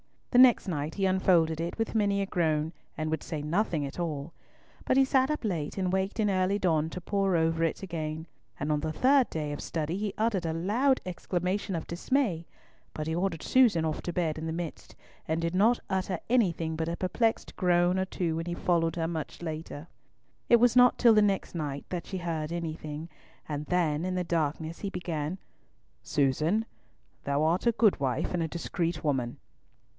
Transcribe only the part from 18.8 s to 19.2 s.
her